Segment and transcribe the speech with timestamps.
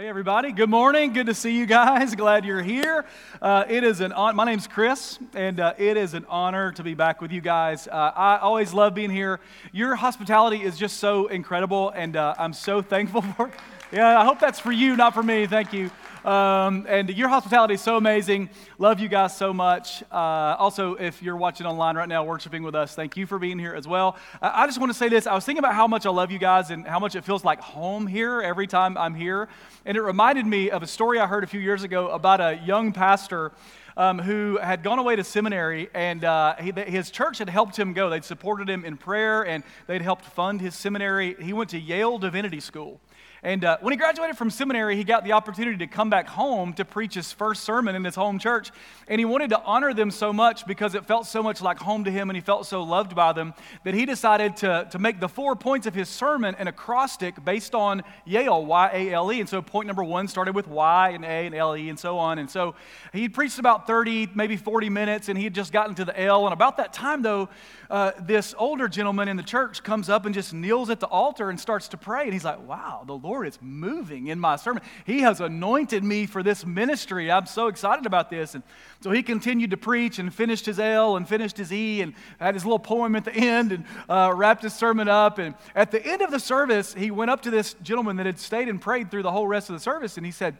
[0.00, 0.50] Hey, everybody.
[0.50, 1.12] Good morning.
[1.12, 2.14] Good to see you guys.
[2.16, 3.04] Glad you're here.
[3.42, 6.82] Uh, it is an on- my name's Kris, and uh, it is an honor to
[6.82, 7.86] be back with you guys.
[7.86, 9.40] Uh, I always love being here.
[9.72, 13.50] Your hospitality is just so incredible, and uh, I'm so thankful for.
[13.92, 15.46] Yeah, I hope that's for you, not for me.
[15.46, 15.90] Thank you.
[16.24, 18.50] Um, and your hospitality is so amazing.
[18.78, 20.02] Love you guys so much.
[20.12, 23.58] Uh, also, if you're watching online right now, worshiping with us, thank you for being
[23.58, 24.16] here as well.
[24.42, 25.26] I, I just want to say this.
[25.26, 27.42] I was thinking about how much I love you guys and how much it feels
[27.42, 29.48] like home here every time I'm here.
[29.86, 32.60] And it reminded me of a story I heard a few years ago about a
[32.64, 33.52] young pastor.
[33.96, 37.92] Um, who had gone away to seminary, and uh, he, his church had helped him
[37.92, 38.08] go.
[38.08, 41.36] They'd supported him in prayer, and they'd helped fund his seminary.
[41.38, 43.00] He went to Yale Divinity School.
[43.42, 46.74] And uh, when he graduated from seminary, he got the opportunity to come back home
[46.74, 48.70] to preach his first sermon in his home church.
[49.08, 52.04] And he wanted to honor them so much because it felt so much like home
[52.04, 53.54] to him and he felt so loved by them
[53.84, 57.74] that he decided to, to make the four points of his sermon an acrostic based
[57.74, 59.40] on Yale, Y A L E.
[59.40, 62.18] And so point number one started with Y and A and L E and so
[62.18, 62.38] on.
[62.38, 62.74] And so
[63.14, 66.44] he preached about 30, maybe 40 minutes, and he had just gotten to the L.
[66.44, 67.48] And about that time, though,
[67.88, 71.48] uh, this older gentleman in the church comes up and just kneels at the altar
[71.48, 72.24] and starts to pray.
[72.24, 74.82] And he's like, wow, the Lord is moving in my sermon.
[75.04, 77.30] He has anointed me for this ministry.
[77.30, 78.54] I'm so excited about this.
[78.54, 78.62] And
[79.00, 82.54] so he continued to preach and finished his L and finished his E and had
[82.54, 85.38] his little poem at the end and uh, wrapped his sermon up.
[85.38, 88.38] And at the end of the service, he went up to this gentleman that had
[88.38, 90.56] stayed and prayed through the whole rest of the service and he said,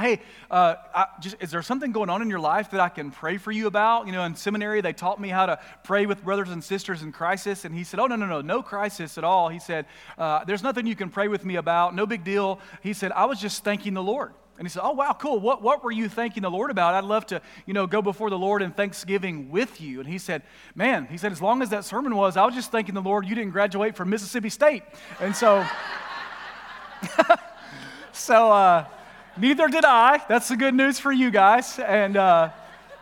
[0.00, 0.76] hey, uh,
[1.20, 3.66] just, is there something going on in your life that I can pray for you
[3.66, 4.06] about?
[4.06, 7.12] You know, in seminary, they taught me how to pray with brothers and sisters in
[7.12, 7.66] crisis.
[7.66, 9.50] And he said, oh, no, no, no, no crisis at all.
[9.50, 9.84] He said,
[10.16, 11.94] uh, there's nothing you can pray with me about.
[11.94, 12.58] No big deal.
[12.82, 14.32] He said, I was just thanking the Lord.
[14.58, 15.40] And he said, Oh, wow, cool.
[15.40, 16.94] What, what were you thanking the Lord about?
[16.94, 19.98] I'd love to, you know, go before the Lord in thanksgiving with you.
[19.98, 20.42] And he said,
[20.74, 23.26] Man, he said, as long as that sermon was, I was just thanking the Lord
[23.26, 24.82] you didn't graduate from Mississippi State.
[25.20, 25.66] And so,
[28.12, 28.84] so, uh,
[29.36, 30.22] Neither did I.
[30.28, 31.78] That's the good news for you guys.
[31.78, 32.50] And, uh,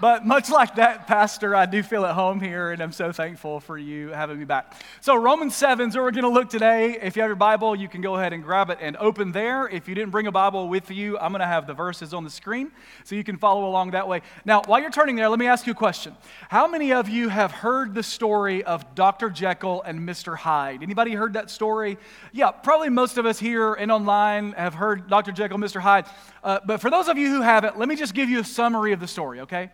[0.01, 3.61] but much like that, Pastor, I do feel at home here, and I'm so thankful
[3.61, 4.75] for you having me back.
[5.01, 6.99] So, Romans 7 is where we're going to look today.
[7.01, 9.69] If you have your Bible, you can go ahead and grab it and open there.
[9.69, 12.25] If you didn't bring a Bible with you, I'm going to have the verses on
[12.25, 12.73] the screen
[13.05, 14.23] so you can follow along that way.
[14.45, 16.17] Now, while you're turning there, let me ask you a question.
[16.49, 19.29] How many of you have heard the story of Dr.
[19.29, 20.37] Jekyll and Mr.
[20.37, 20.83] Hyde?
[20.83, 21.99] Anybody heard that story?
[22.33, 25.33] Yeah, probably most of us here and online have heard Dr.
[25.33, 25.81] Jekyll, Mr.
[25.81, 26.07] Hyde.
[26.43, 28.93] Uh, but for those of you who haven't, let me just give you a summary
[28.93, 29.71] of the story, okay?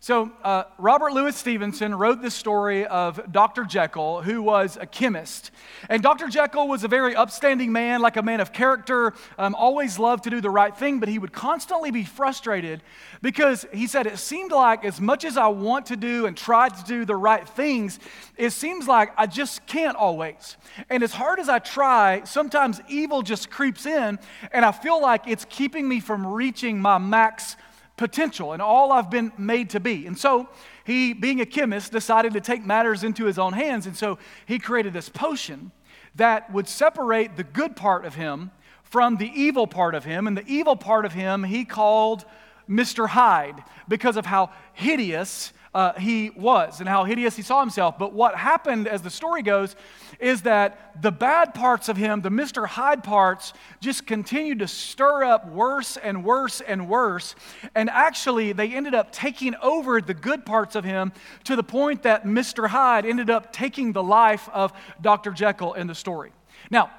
[0.00, 3.64] So, uh, Robert Louis Stevenson wrote this story of Dr.
[3.64, 5.50] Jekyll, who was a chemist.
[5.88, 6.28] And Dr.
[6.28, 10.30] Jekyll was a very upstanding man, like a man of character, um, always loved to
[10.30, 12.82] do the right thing, but he would constantly be frustrated
[13.22, 16.68] because he said, It seemed like as much as I want to do and try
[16.68, 17.98] to do the right things,
[18.36, 20.58] it seems like I just can't always.
[20.90, 24.18] And as hard as I try, sometimes evil just creeps in,
[24.52, 27.56] and I feel like it's keeping me from reaching my max
[27.96, 30.06] potential and all I've been made to be.
[30.06, 30.48] And so
[30.84, 33.86] he, being a chemist, decided to take matters into his own hands.
[33.86, 35.70] And so he created this potion
[36.16, 38.50] that would separate the good part of him
[38.82, 40.26] from the evil part of him.
[40.26, 42.24] And the evil part of him he called
[42.68, 43.08] Mr.
[43.08, 47.98] Hyde because of how hideous uh, he was and how hideous he saw himself.
[47.98, 49.74] But what happened, as the story goes,
[50.20, 52.66] is that the bad parts of him, the Mr.
[52.66, 57.34] Hyde parts, just continued to stir up worse and worse and worse.
[57.74, 61.12] And actually, they ended up taking over the good parts of him
[61.44, 62.68] to the point that Mr.
[62.68, 65.32] Hyde ended up taking the life of Dr.
[65.32, 66.32] Jekyll in the story.
[66.70, 66.90] Now,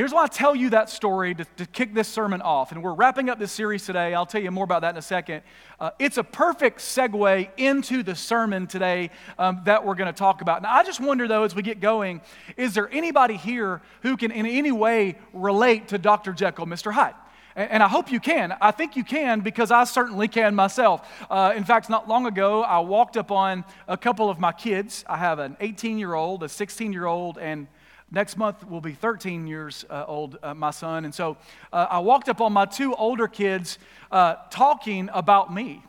[0.00, 2.72] Here's why I tell you that story to, to, kick this sermon off.
[2.72, 4.14] And we're wrapping up this series today.
[4.14, 5.42] I'll tell you more about that in a second.
[5.78, 10.40] Uh, it's a perfect segue into the sermon today um, that we're going to talk
[10.40, 10.62] about.
[10.62, 12.22] Now, I just wonder, though, as we get going,
[12.56, 16.32] is there anybody here who can in any way relate to Dr.
[16.32, 16.90] Jekyll, Mr.
[16.90, 17.12] Hyde?
[17.54, 18.56] And I hope you can.
[18.58, 21.06] I think you can because I certainly can myself.
[21.28, 25.04] Uh, in fact, not long ago, I walked up on a couple of my kids.
[25.06, 27.66] I have an 18 year old, a 16 year old, and
[28.12, 31.04] Next month will be 13 years uh, old, uh, my son.
[31.04, 31.36] And so
[31.72, 33.78] uh, I walked up on my two older kids
[34.10, 35.84] uh, talking about me.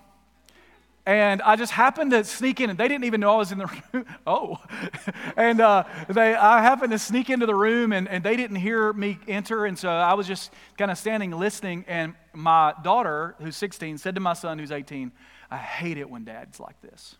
[1.04, 3.58] And I just happened to sneak in, and they didn't even know I was in
[3.58, 4.06] the room.
[4.28, 4.60] oh.
[5.36, 8.94] and uh, they, I happened to sneak into the room, and, and they didn't hear
[8.94, 9.66] me enter.
[9.66, 11.86] And so I was just kind of standing listening.
[11.88, 15.12] And my daughter, who's 16, said to my son, who's 18,
[15.50, 17.16] I hate it when dad's like this.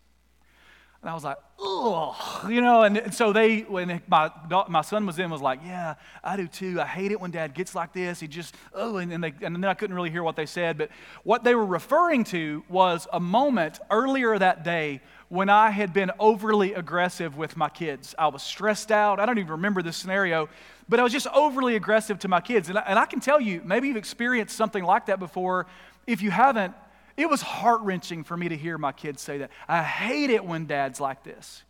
[1.02, 4.30] And I was like, oh, you know, and, so they, when my,
[4.68, 6.80] my son was in, was like, yeah, I do too.
[6.80, 8.20] I hate it when dad gets like this.
[8.20, 10.78] He just, oh, and, and, they, and then I couldn't really hear what they said.
[10.78, 10.90] But
[11.24, 16.12] what they were referring to was a moment earlier that day when I had been
[16.20, 18.14] overly aggressive with my kids.
[18.16, 19.18] I was stressed out.
[19.18, 20.48] I don't even remember this scenario,
[20.88, 22.68] but I was just overly aggressive to my kids.
[22.68, 25.66] And I, and I can tell you, maybe you've experienced something like that before.
[26.06, 26.74] If you haven't,
[27.16, 29.50] it was heart wrenching for me to hear my kids say that.
[29.68, 31.62] I hate it when dad's like this.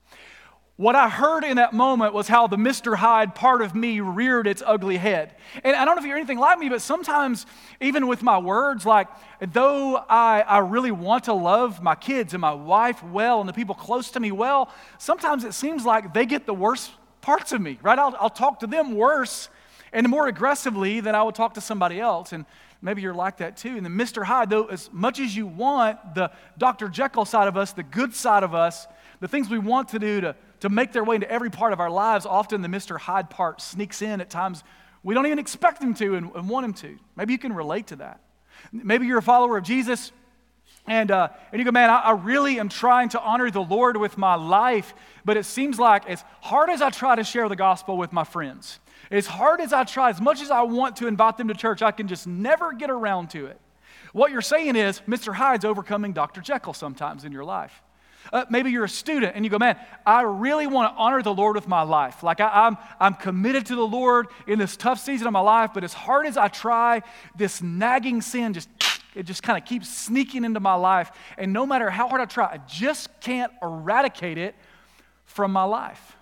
[0.77, 2.97] What I heard in that moment was how the Mr.
[2.97, 5.35] Hyde part of me reared its ugly head.
[5.62, 7.44] And I don't know if you're anything like me, but sometimes,
[7.81, 9.06] even with my words, like,
[9.53, 13.53] though I, I really want to love my kids and my wife well and the
[13.53, 16.91] people close to me well, sometimes it seems like they get the worst
[17.21, 17.99] parts of me, right?
[17.99, 19.50] I'll, I'll talk to them worse
[19.93, 22.33] and more aggressively than I would talk to somebody else.
[22.33, 22.47] And
[22.82, 23.76] maybe you're like that too.
[23.76, 24.25] And the Mr.
[24.25, 26.88] Hyde, though, as much as you want the Dr.
[26.88, 28.87] Jekyll side of us, the good side of us,
[29.20, 31.81] the things we want to do to to make their way into every part of
[31.81, 32.96] our lives, often the Mr.
[32.96, 34.62] Hyde part sneaks in at times
[35.02, 36.99] we don't even expect him to and, and want him to.
[37.17, 38.20] Maybe you can relate to that.
[38.70, 40.12] Maybe you're a follower of Jesus
[40.87, 43.96] and, uh, and you go, man, I, I, really am trying to honor the Lord
[43.96, 44.94] with my life,
[45.25, 48.25] but it seems like as hard as I try to share the gospel with my
[48.25, 48.79] friends,
[49.12, 51.82] as hard as I try, as much as I want to invite them to church,
[51.82, 53.61] I can just never get around to it.
[54.12, 55.35] What you're saying is, Mr.
[55.35, 56.41] Hyde's overcoming Dr.
[56.41, 57.82] Jekyll sometimes in your life.
[58.32, 59.76] Uh, maybe you're a student and you go, man,
[60.06, 62.23] I really want to honor the Lord with my life.
[62.23, 65.70] Like I, I'm, I'm committed to the Lord in this tough season of my life,
[65.75, 67.03] but as hard as I try,
[67.37, 68.69] this nagging sin just
[69.15, 71.11] it just kind of keeps sneaking into my life.
[71.37, 74.55] And no matter how hard I try, I just can't eradicate it
[75.26, 76.17] from my life.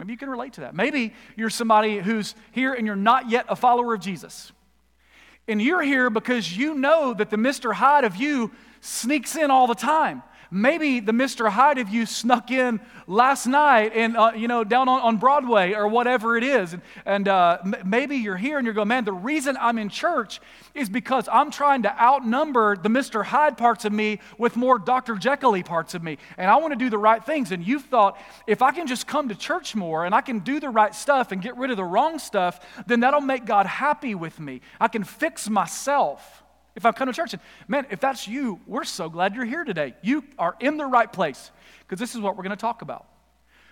[0.00, 0.74] Maybe you can relate to that.
[0.74, 4.50] Maybe you're somebody who's here and you're not yet a follower of Jesus.
[5.46, 7.74] And you're here because you know that the Mr.
[7.74, 8.50] Hyde of you
[8.80, 10.22] sneaks in all the time.
[10.50, 11.48] Maybe the Mr.
[11.48, 15.74] Hyde of you snuck in last night and, uh, you know, down on, on Broadway
[15.74, 16.72] or whatever it is.
[16.72, 19.88] And, and uh, m- maybe you're here and you're going, man, the reason I'm in
[19.88, 20.40] church
[20.74, 23.24] is because I'm trying to outnumber the Mr.
[23.24, 25.14] Hyde parts of me with more Dr.
[25.14, 26.18] Jekyll parts of me.
[26.36, 27.52] And I want to do the right things.
[27.52, 28.18] And you've thought,
[28.48, 31.30] if I can just come to church more and I can do the right stuff
[31.30, 34.62] and get rid of the wrong stuff, then that'll make God happy with me.
[34.80, 36.42] I can fix myself
[36.76, 37.32] if I come to church.
[37.32, 39.94] And man, if that's you, we're so glad you're here today.
[40.02, 41.50] You are in the right place
[41.80, 43.06] because this is what we're going to talk about.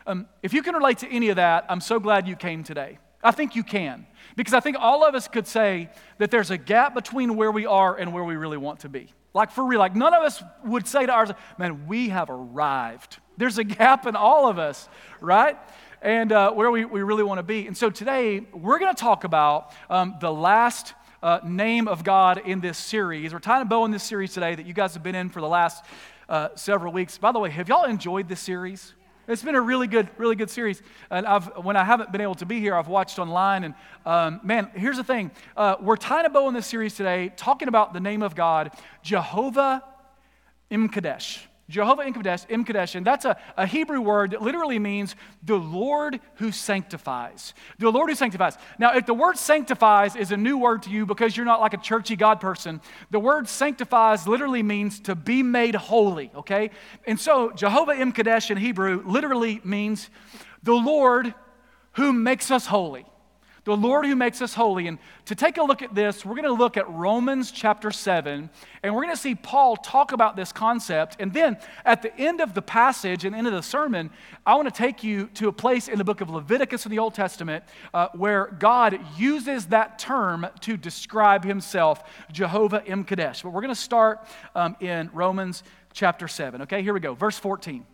[0.07, 2.99] Um, if you can relate to any of that, I'm so glad you came today.
[3.23, 4.07] I think you can
[4.37, 7.67] because I think all of us could say that there's a gap between where we
[7.67, 9.13] are and where we really want to be.
[9.35, 13.19] Like for real, like none of us would say to ours, man, we have arrived.
[13.37, 14.89] There's a gap in all of us,
[15.21, 15.57] right?
[16.01, 17.67] And uh, where we, we really want to be.
[17.67, 22.43] And so today, we're going to talk about um, the last uh, name of God
[22.45, 23.33] in this series.
[23.33, 25.41] We're tying a bow in this series today that you guys have been in for
[25.41, 25.85] the last
[26.29, 27.19] uh, several weeks.
[27.19, 28.95] By the way, have y'all enjoyed this series?
[29.27, 30.81] It's been a really good, really good series.
[31.11, 33.65] And I've, when I haven't been able to be here, I've watched online.
[33.65, 33.75] And
[34.07, 37.69] um, man, here's the thing uh, we're tying a bow in this series today, talking
[37.69, 38.71] about the name of God,
[39.03, 39.83] Jehovah
[40.71, 41.48] M'Kaddesh.
[41.69, 47.53] Jehovah M'Kaddesh, and that's a, a Hebrew word that literally means the Lord who sanctifies.
[47.79, 48.57] The Lord who sanctifies.
[48.79, 51.75] Now, if the word sanctifies is a new word to you because you're not like
[51.75, 52.81] a churchy God person,
[53.11, 56.71] the word sanctifies literally means to be made holy, okay?
[57.07, 60.09] And so, Jehovah M'Kaddesh in Hebrew literally means
[60.63, 61.35] the Lord
[61.93, 63.05] who makes us holy
[63.69, 64.87] the Lord who makes us holy.
[64.87, 68.49] And to take a look at this, we're going to look at Romans chapter 7,
[68.83, 71.17] and we're going to see Paul talk about this concept.
[71.21, 74.11] And then at the end of the passage and end of the sermon,
[74.47, 76.99] I want to take you to a place in the book of Leviticus in the
[76.99, 77.63] Old Testament
[77.93, 83.05] uh, where God uses that term to describe himself, Jehovah M.
[83.05, 83.43] M'Kaddesh.
[83.43, 86.63] But we're going to start um, in Romans chapter 7.
[86.63, 87.13] Okay, here we go.
[87.13, 87.85] Verse 14.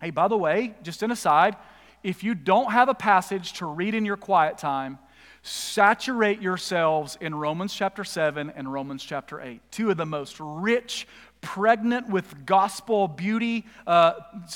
[0.00, 1.56] Hey, by the way, just an aside,
[2.02, 4.98] if you don't have a passage to read in your quiet time,
[5.42, 9.60] saturate yourselves in Romans chapter 7 and Romans chapter 8.
[9.70, 11.06] Two of the most rich,
[11.40, 14.12] pregnant with gospel beauty uh,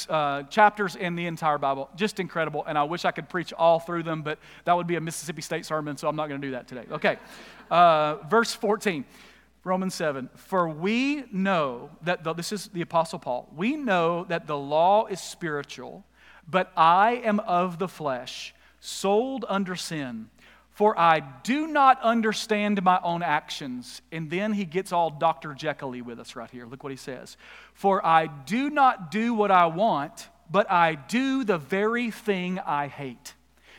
[0.09, 1.91] uh, chapters in the entire Bible.
[1.97, 2.65] Just incredible.
[2.67, 5.43] And I wish I could preach all through them, but that would be a Mississippi
[5.43, 6.85] State sermon, so I'm not going to do that today.
[6.91, 7.19] Okay.
[7.71, 9.05] Uh, verse 14.
[9.65, 10.31] Romans 7.
[10.37, 15.07] For we know that, the, this is the Apostle Paul, we know that the law
[15.07, 16.05] is spiritual
[16.49, 20.31] but I am of the flesh, sold under sin.
[20.77, 24.03] For I do not understand my own actions.
[24.13, 25.55] And then he gets all Dr.
[25.55, 26.67] Jekyll with us right here.
[26.67, 27.39] Look what he says.
[27.73, 32.89] For I do not do what I want, but I do the very thing I
[32.89, 33.33] hate.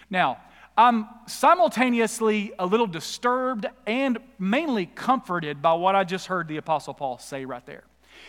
[0.10, 0.40] Now,
[0.76, 6.96] I'm simultaneously a little disturbed and mainly comforted by what I just heard the Apostle
[6.96, 7.84] Paul say right there.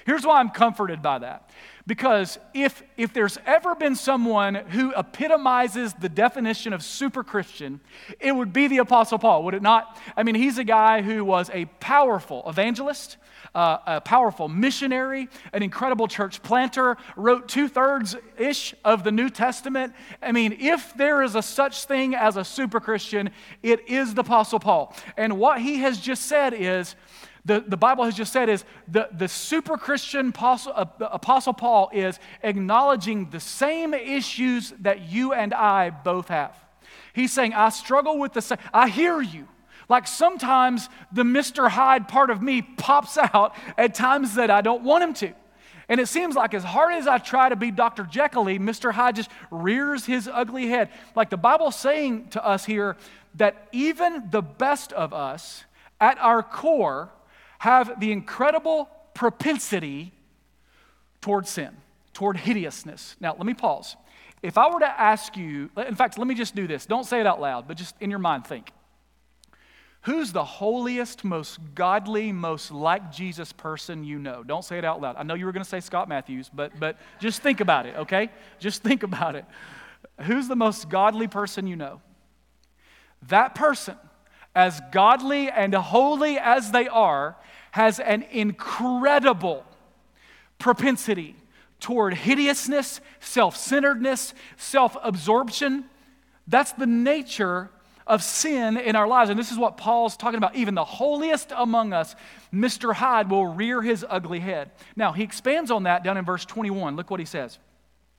[0.09, 1.51] Here's why I'm comforted by that.
[1.87, 7.79] Because if, if there's ever been someone who epitomizes the definition of super Christian,
[8.19, 9.99] it would be the Apostle Paul, would it not?
[10.17, 13.19] I mean, he's a guy who was a powerful evangelist,
[13.55, 19.29] uh, a powerful missionary, an incredible church planter, wrote two thirds ish of the New
[19.29, 19.93] Testament.
[20.23, 23.29] I mean, if there is a such thing as a super Christian,
[23.63, 24.97] it is the Apostle Paul.
[25.19, 26.97] And what he has just said is,
[27.49, 31.91] the, the Bible has just said is the, the super Christian apostle, uh, apostle Paul
[31.95, 36.55] is acknowledging the same issues that you and I both have.
[37.15, 39.49] He's saying, I struggle with the same, I hear you.
[39.89, 41.71] Like sometimes the Mr.
[41.71, 45.33] Hyde part of me pops out at times that I don't want him to.
[45.89, 48.05] And it seems like as hard as I try to be Dr.
[48.05, 48.93] Jekyll, Mr.
[48.93, 50.91] Hyde just rears his ugly head.
[51.17, 52.99] Like the Bible's saying to us here
[53.37, 55.65] that even the best of us,
[56.01, 57.11] at our core,
[57.59, 60.13] have the incredible propensity
[61.21, 61.77] toward sin,
[62.13, 63.17] toward hideousness.
[63.21, 63.97] Now, let me pause.
[64.43, 66.87] If I were to ask you, in fact, let me just do this.
[66.87, 68.71] Don't say it out loud, but just in your mind think.
[70.03, 74.45] Who's the holiest, most godly, most like Jesus person you know?
[74.45, 75.17] Don't say it out loud.
[75.19, 77.97] I know you were going to say Scott Matthews, but, but just think about it,
[77.97, 78.31] okay?
[78.61, 79.45] Just think about it.
[80.23, 82.01] Who's the most godly person you know?
[83.27, 83.97] That person,
[84.55, 87.37] as godly and holy as they are,
[87.73, 89.65] has an incredible
[90.59, 91.37] propensity
[91.81, 95.85] toward hideousness, self centeredness, self absorption.
[96.47, 97.71] That's the nature
[98.07, 99.29] of sin in our lives.
[99.31, 100.57] And this is what Paul's talking about.
[100.57, 102.17] Even the holiest among us,
[102.53, 102.95] Mr.
[102.95, 104.71] Hyde will rear his ugly head.
[104.97, 106.97] Now, he expands on that down in verse 21.
[106.97, 107.59] Look what he says.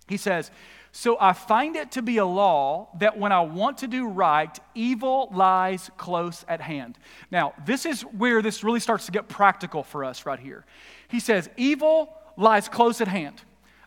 [0.07, 0.51] He says,
[0.91, 4.57] so I find it to be a law that when I want to do right,
[4.73, 6.97] evil lies close at hand.
[7.31, 10.65] Now, this is where this really starts to get practical for us right here.
[11.07, 13.41] He says, Evil lies close at hand.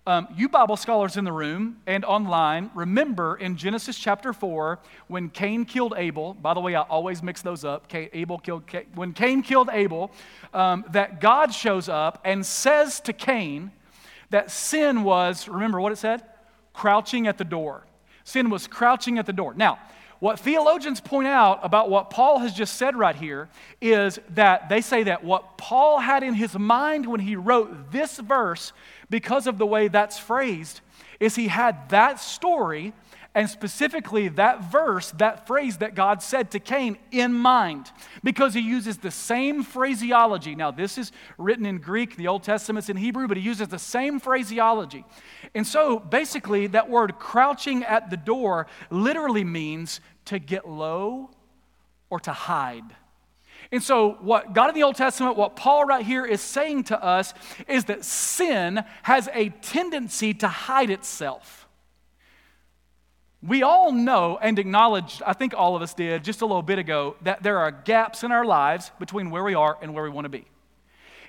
[0.05, 5.29] Um, you Bible scholars in the room and online, remember in Genesis chapter 4 when
[5.29, 6.35] Cain killed Abel.
[6.35, 7.87] By the way, I always mix those up.
[7.87, 8.87] Cain, Abel killed Cain.
[8.97, 10.11] When Cain killed Abel,
[10.53, 13.71] um, that God shows up and says to Cain
[14.31, 16.25] that sin was, remember what it said?
[16.73, 17.87] Crouching at the door.
[18.25, 19.55] Sin was crouching at the door.
[19.55, 19.79] Now,
[20.23, 23.49] what theologians point out about what Paul has just said right here
[23.81, 28.19] is that they say that what Paul had in his mind when he wrote this
[28.19, 28.73] verse,
[29.11, 30.81] because of the way that's phrased,
[31.19, 32.93] is he had that story
[33.35, 37.91] and specifically that verse, that phrase that God said to Cain in mind,
[38.23, 40.55] because he uses the same phraseology.
[40.55, 43.79] Now, this is written in Greek, the Old Testament's in Hebrew, but he uses the
[43.79, 45.05] same phraseology.
[45.55, 51.31] And so basically, that word crouching at the door literally means to get low
[52.11, 52.85] or to hide.
[53.71, 57.03] And so, what God in the Old Testament, what Paul right here is saying to
[57.03, 57.33] us
[57.67, 61.62] is that sin has a tendency to hide itself.
[63.43, 66.79] We all know and acknowledge, I think all of us did just a little bit
[66.79, 70.11] ago, that there are gaps in our lives between where we are and where we
[70.11, 70.47] want to be.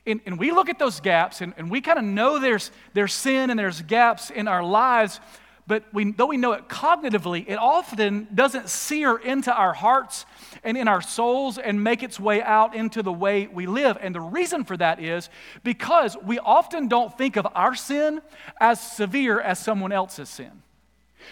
[0.06, 3.14] And, and we look at those gaps and, and we kind of know there's, there's
[3.14, 5.20] sin and there's gaps in our lives,
[5.66, 10.26] but we, though we know it cognitively, it often doesn't sear into our hearts
[10.64, 13.98] and in our souls and make its way out into the way we live.
[14.02, 15.30] And the reason for that is
[15.64, 18.22] because we often don't think of our sin
[18.60, 20.63] as severe as someone else's sin.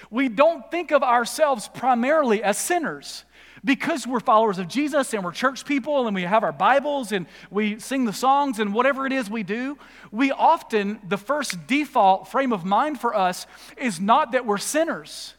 [0.09, 3.25] We don't think of ourselves primarily as sinners
[3.63, 7.27] because we're followers of Jesus and we're church people and we have our Bibles and
[7.49, 9.77] we sing the songs and whatever it is we do,
[10.11, 13.45] we often, the first default frame of mind for us
[13.77, 15.35] is not that we're sinners.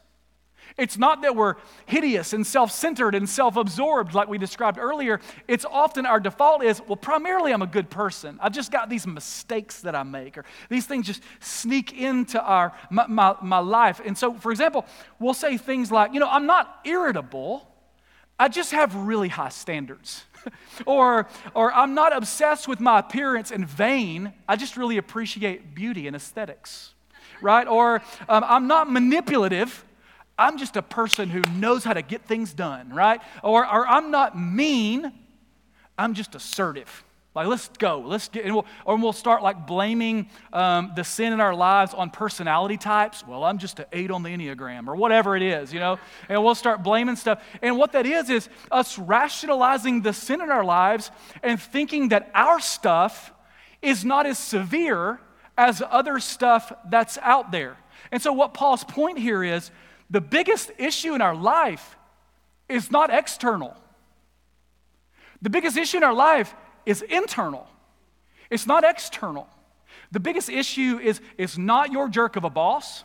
[0.77, 5.19] It's not that we're hideous and self centered and self absorbed like we described earlier.
[5.47, 8.39] It's often our default is, well, primarily I'm a good person.
[8.41, 12.73] I've just got these mistakes that I make, or these things just sneak into our,
[12.89, 14.01] my, my, my life.
[14.03, 14.85] And so, for example,
[15.19, 17.67] we'll say things like, you know, I'm not irritable,
[18.39, 20.23] I just have really high standards.
[20.85, 26.07] or, or I'm not obsessed with my appearance and vain, I just really appreciate beauty
[26.07, 26.93] and aesthetics.
[27.41, 27.67] Right?
[27.67, 29.85] Or um, I'm not manipulative.
[30.37, 33.21] I'm just a person who knows how to get things done, right?
[33.43, 35.11] Or, or I'm not mean,
[35.97, 37.03] I'm just assertive.
[37.35, 37.99] Like, let's go.
[37.99, 41.93] Let's get, and we'll, or we'll start like blaming um, the sin in our lives
[41.93, 43.25] on personality types.
[43.25, 45.97] Well, I'm just an eight on the Enneagram or whatever it is, you know?
[46.29, 47.43] And we'll start blaming stuff.
[47.63, 51.09] And what that is, is us rationalizing the sin in our lives
[51.41, 53.31] and thinking that our stuff
[53.81, 55.19] is not as severe
[55.57, 57.77] as other stuff that's out there.
[58.11, 59.71] And so, what Paul's point here is
[60.09, 61.97] the biggest issue in our life
[62.69, 63.75] is not external.
[65.41, 66.53] The biggest issue in our life
[66.85, 67.67] is internal.
[68.49, 69.47] It's not external.
[70.11, 73.03] The biggest issue is, is not your jerk of a boss.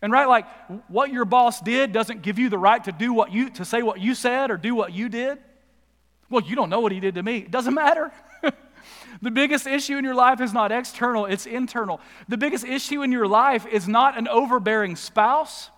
[0.00, 0.46] And right, like
[0.88, 3.82] what your boss did doesn't give you the right to do what you to say
[3.82, 5.38] what you said or do what you did.
[6.30, 7.38] Well, you don't know what he did to me.
[7.38, 8.12] It doesn't matter.
[9.22, 12.00] the biggest issue in your life is not external, it's internal.
[12.28, 15.70] The biggest issue in your life is not an overbearing spouse.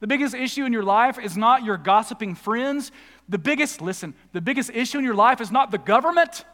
[0.00, 2.90] The biggest issue in your life is not your gossiping friends.
[3.28, 6.44] The biggest, listen, the biggest issue in your life is not the government.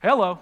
[0.00, 0.40] Hello.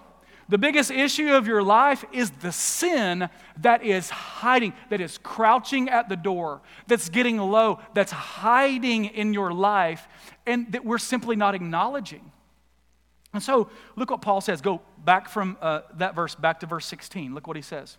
[0.49, 3.28] The biggest issue of your life is the sin
[3.59, 9.33] that is hiding, that is crouching at the door, that's getting low, that's hiding in
[9.33, 10.09] your life,
[10.47, 12.33] and that we're simply not acknowledging.
[13.33, 14.61] And so, look what Paul says.
[14.61, 17.33] Go back from uh, that verse back to verse 16.
[17.33, 17.97] Look what he says.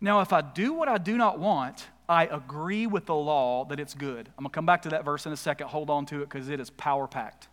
[0.00, 3.80] Now, if I do what I do not want, I agree with the law that
[3.80, 4.28] it's good.
[4.36, 5.68] I'm going to come back to that verse in a second.
[5.68, 7.48] Hold on to it because it is power packed.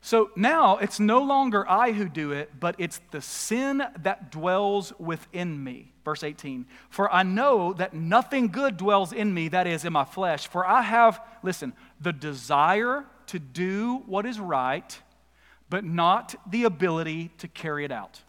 [0.00, 4.92] So now it's no longer I who do it, but it's the sin that dwells
[4.98, 5.92] within me.
[6.04, 6.66] Verse 18.
[6.90, 10.46] For I know that nothing good dwells in me, that is, in my flesh.
[10.46, 14.96] For I have, listen, the desire to do what is right,
[15.68, 18.20] but not the ability to carry it out.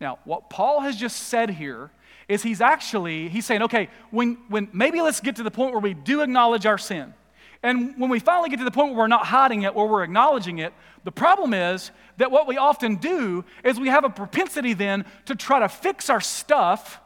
[0.00, 1.92] Now, what Paul has just said here
[2.28, 5.80] is he's actually he's saying, okay, when, when maybe let's get to the point where
[5.80, 7.14] we do acknowledge our sin.
[7.62, 10.04] And when we finally get to the point where we're not hiding it, where we're
[10.04, 14.74] acknowledging it, the problem is that what we often do is we have a propensity
[14.74, 17.00] then to try to fix our stuff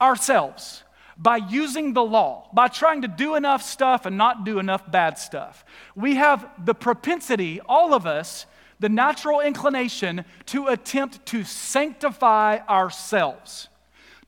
[0.00, 0.82] ourselves
[1.16, 5.18] by using the law, by trying to do enough stuff and not do enough bad
[5.18, 5.64] stuff.
[5.94, 8.46] We have the propensity, all of us,
[8.80, 13.68] the natural inclination to attempt to sanctify ourselves,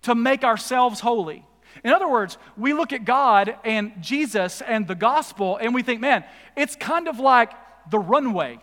[0.09, 1.45] to make ourselves holy.
[1.85, 6.01] In other words, we look at God and Jesus and the gospel and we think,
[6.01, 6.25] man,
[6.57, 7.53] it's kind of like
[7.91, 8.59] the runway.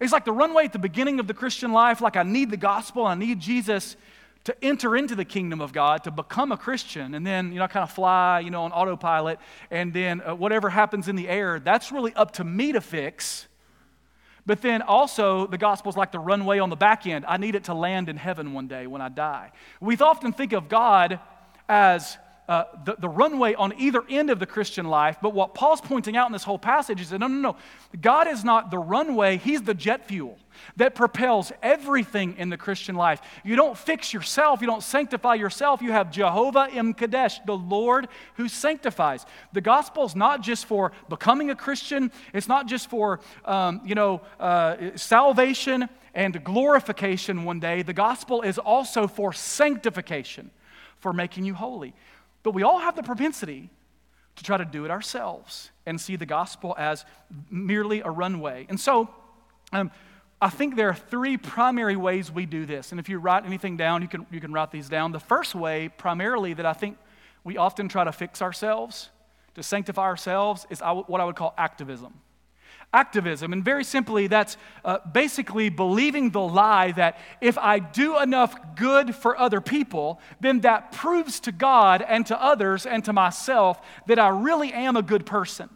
[0.00, 2.56] It's like the runway at the beginning of the Christian life, like I need the
[2.56, 3.96] gospel, I need Jesus
[4.42, 7.68] to enter into the kingdom of God, to become a Christian, and then, you know,
[7.68, 9.38] kind of fly, you know, on autopilot,
[9.70, 13.46] and then uh, whatever happens in the air, that's really up to me to fix.
[14.46, 17.24] But then also, the gospel is like the runway on the back end.
[17.26, 19.52] I need it to land in heaven one day when I die.
[19.80, 21.18] We often think of God
[21.68, 25.16] as uh, the, the runway on either end of the Christian life.
[25.22, 27.56] But what Paul's pointing out in this whole passage is that no, no, no.
[28.00, 30.38] God is not the runway, He's the jet fuel
[30.76, 33.20] that propels everything in the Christian life.
[33.44, 35.82] You don't fix yourself, you don't sanctify yourself.
[35.82, 39.26] You have Jehovah M'Kaddesh, the Lord who sanctifies.
[39.52, 43.94] The gospel is not just for becoming a Christian, it's not just for, um, you
[43.94, 47.82] know, uh, salvation and glorification one day.
[47.82, 50.50] The gospel is also for sanctification,
[50.98, 51.94] for making you holy.
[52.44, 53.70] But we all have the propensity
[54.36, 57.04] to try to do it ourselves and see the gospel as
[57.50, 58.66] merely a runway.
[58.68, 59.08] And so,
[59.72, 59.90] um,
[60.40, 62.92] I think there are three primary ways we do this.
[62.92, 65.12] And if you write anything down, you can, you can write these down.
[65.12, 66.98] The first way, primarily, that I think
[67.44, 69.08] we often try to fix ourselves,
[69.54, 72.14] to sanctify ourselves, is what I would call activism
[72.94, 73.52] activism.
[73.52, 79.14] And very simply, that's uh, basically believing the lie that if I do enough good
[79.14, 84.18] for other people, then that proves to God and to others and to myself that
[84.18, 85.68] I really am a good person.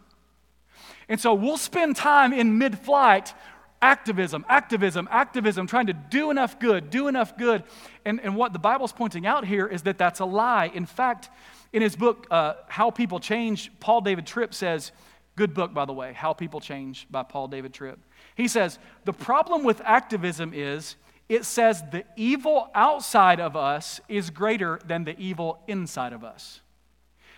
[1.09, 3.33] And so we'll spend time in mid flight
[3.81, 7.63] activism, activism, activism, trying to do enough good, do enough good.
[8.05, 10.71] And, and what the Bible's pointing out here is that that's a lie.
[10.73, 11.29] In fact,
[11.71, 14.91] in his book, uh, How People Change, Paul David Tripp says,
[15.39, 17.97] Good book, by the way, How People Change by Paul David Tripp.
[18.35, 20.97] He says, The problem with activism is
[21.29, 26.59] it says the evil outside of us is greater than the evil inside of us.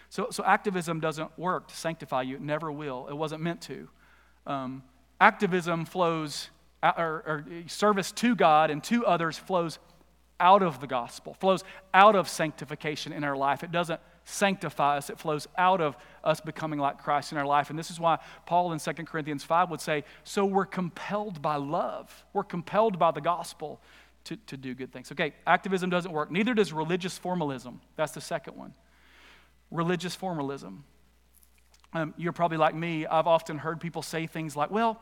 [0.10, 3.06] So, so activism doesn't work to sanctify you, it never will.
[3.08, 3.88] It wasn't meant to.
[4.48, 4.82] Um,
[5.20, 6.50] activism flows,
[6.82, 9.78] or, or service to God and to others flows
[10.40, 13.64] out of the gospel, flows out of sanctification in our life.
[13.64, 17.70] It doesn't sanctify us, it flows out of us becoming like Christ in our life.
[17.70, 21.56] And this is why Paul in 2 Corinthians 5 would say, So we're compelled by
[21.56, 23.82] love, we're compelled by the gospel
[24.26, 25.12] to, to do good things.
[25.12, 26.32] Okay, activism doesn't work.
[26.32, 27.82] Neither does religious formalism.
[27.96, 28.74] That's the second one.
[29.72, 30.84] Religious formalism.
[31.94, 33.06] Um, you're probably like me.
[33.06, 35.02] I've often heard people say things like, Well,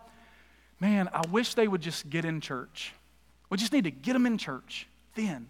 [0.80, 2.94] man, I wish they would just get in church.
[3.50, 5.50] We just need to get them in church then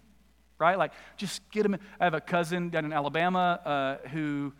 [0.60, 0.78] right?
[0.78, 1.76] Like, just get them.
[1.98, 4.52] I have a cousin down in Alabama uh, who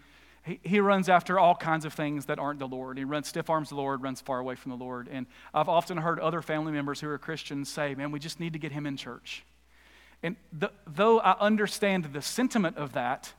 [0.45, 2.99] he, he runs after all kinds of things that aren't the Lord.
[2.99, 5.09] He runs stiff arms the Lord, runs far away from the Lord.
[5.11, 8.55] And I've often heard other family members who are Christians say, man, we just need
[8.55, 9.45] to get him in church.
[10.23, 10.37] And
[10.87, 13.33] though I understand the sentiment of that,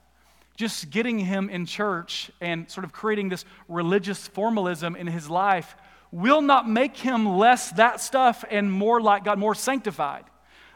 [0.57, 5.75] just getting him in church and sort of creating this religious formalism in his life
[6.11, 10.25] will not make him less that stuff and more like God, more sanctified.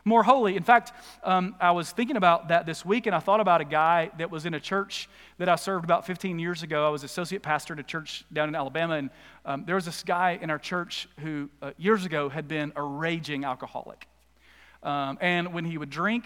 [0.05, 0.55] More holy.
[0.55, 3.65] In fact, um, I was thinking about that this week, and I thought about a
[3.65, 6.85] guy that was in a church that I served about 15 years ago.
[6.85, 9.09] I was associate pastor at a church down in Alabama, and
[9.45, 12.83] um, there was this guy in our church who uh, years ago had been a
[12.83, 14.07] raging alcoholic.
[14.83, 16.25] Um, and when he would drink,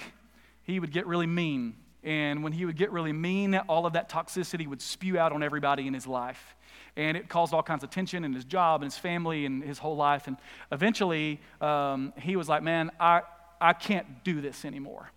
[0.63, 1.75] he would get really mean.
[2.03, 5.41] And when he would get really mean, all of that toxicity would spew out on
[5.41, 6.55] everybody in his life
[6.95, 9.77] and it caused all kinds of tension in his job and his family and his
[9.77, 10.27] whole life.
[10.27, 10.35] And
[10.71, 13.21] eventually, um, he was like, Man, I,
[13.59, 15.11] I can't do this anymore.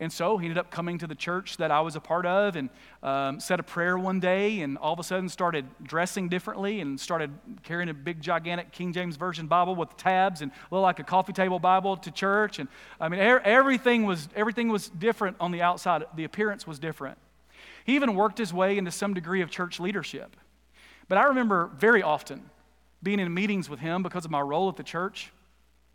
[0.00, 2.56] And so he ended up coming to the church that I was a part of
[2.56, 2.70] and
[3.02, 6.98] um, said a prayer one day and all of a sudden started dressing differently and
[6.98, 7.30] started
[7.64, 11.34] carrying a big, gigantic King James Version Bible with tabs and looked like a coffee
[11.34, 12.58] table Bible to church.
[12.58, 16.78] And I mean, er- everything was, everything was different on the outside, the appearance was
[16.78, 17.18] different.
[17.84, 20.34] He even worked his way into some degree of church leadership.
[21.08, 22.48] But I remember very often
[23.02, 25.30] being in meetings with him because of my role at the church.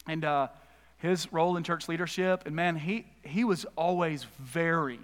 [0.08, 0.50] And, uh,
[0.98, 2.44] his role in church leadership.
[2.46, 5.00] And man, he, he was always very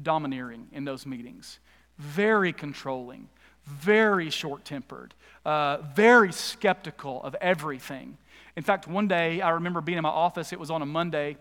[0.00, 1.58] domineering in those meetings,
[1.98, 3.28] very controlling,
[3.66, 8.16] very short tempered, uh, very skeptical of everything.
[8.56, 11.36] In fact, one day I remember being in my office, it was on a Monday,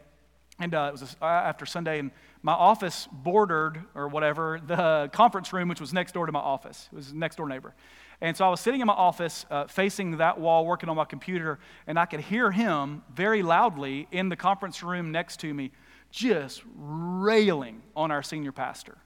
[0.59, 2.11] and uh, it was uh, after Sunday, and
[2.43, 6.89] my office bordered or whatever the conference room, which was next door to my office.
[6.91, 7.73] It was next door neighbor.
[8.21, 11.05] And so I was sitting in my office uh, facing that wall, working on my
[11.05, 15.71] computer, and I could hear him very loudly in the conference room next to me,
[16.11, 18.97] just railing on our senior pastor.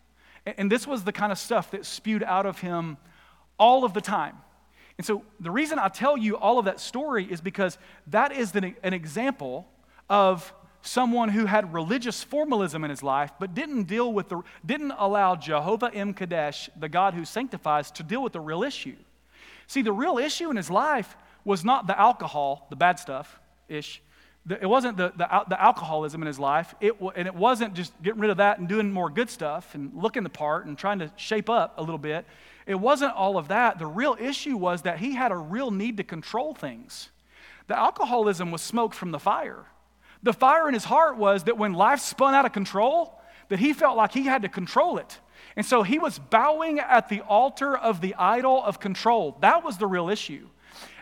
[0.45, 2.97] And, and this was the kind of stuff that spewed out of him
[3.57, 4.35] all of the time.
[4.97, 8.53] And so the reason I tell you all of that story is because that is
[8.55, 9.67] an, an example
[10.09, 10.53] of
[10.85, 15.35] someone who had religious formalism in his life, but didn't deal with the, didn't allow
[15.35, 18.95] Jehovah M'Kaddesh, the God who sanctifies, to deal with the real issue.
[19.67, 24.01] See, the real issue in his life was not the alcohol, the bad stuff ish.
[24.47, 28.19] It wasn't the, the, the, alcoholism in his life, it, and it wasn't just getting
[28.19, 31.11] rid of that and doing more good stuff and looking the part and trying to
[31.15, 32.25] shape up a little bit.
[32.67, 33.79] It wasn't all of that.
[33.79, 37.09] The real issue was that he had a real need to control things.
[37.67, 39.65] The alcoholism was smoke from the fire.
[40.25, 43.73] The fire in his heart was that when life spun out of control, that he
[43.73, 45.19] felt like he had to control it.
[45.55, 49.37] And so he was bowing at the altar of the idol of control.
[49.41, 50.49] That was the real issue.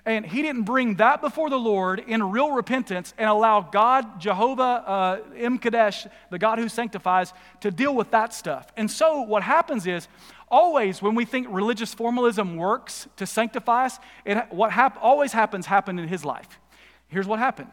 [0.05, 4.62] And he didn't bring that before the Lord in real repentance and allow God, Jehovah
[4.62, 7.31] uh, M'Kaddesh, the God who sanctifies,
[7.62, 8.67] to deal with that stuff.
[8.75, 10.09] And so what happens is,
[10.49, 15.65] always when we think religious formalism works to sanctify us, it, what hap- always happens
[15.65, 16.59] happened in his life.
[17.07, 17.71] Here's what happened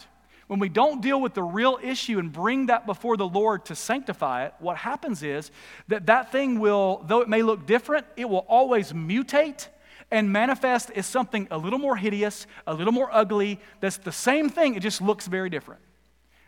[0.50, 3.76] when we don't deal with the real issue and bring that before the Lord to
[3.76, 5.52] sanctify it, what happens is
[5.86, 9.68] that that thing will, though it may look different, it will always mutate
[10.10, 13.60] and manifest as something a little more hideous, a little more ugly.
[13.78, 15.82] That's the same thing, it just looks very different.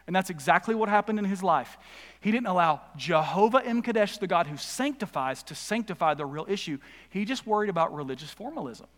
[0.09, 1.79] And that's exactly what happened in his life.
[2.21, 6.79] He didn't allow Jehovah M'Kaddesh, the God who sanctifies, to sanctify the real issue.
[7.11, 8.88] He just worried about religious formalism.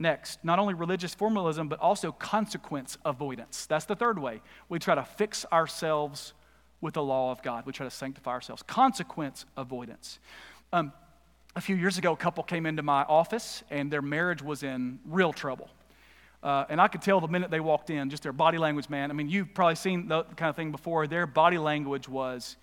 [0.00, 3.66] Next, not only religious formalism, but also consequence avoidance.
[3.66, 4.40] That's the third way.
[4.70, 6.32] We try to fix ourselves
[6.80, 8.62] with the law of God, we try to sanctify ourselves.
[8.62, 10.18] Consequence avoidance.
[10.72, 10.94] Um,
[11.54, 14.98] a few years ago, a couple came into my office and their marriage was in
[15.04, 15.68] real trouble.
[16.42, 19.10] Uh, and I could tell the minute they walked in, just their body language, man.
[19.10, 21.06] I mean, you've probably seen the kind of thing before.
[21.06, 22.56] Their body language was